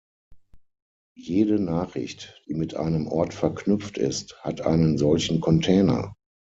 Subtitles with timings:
[1.15, 6.15] Jede Nachricht, die mit einem Ort verknüpft ist, hat einen solchen Container.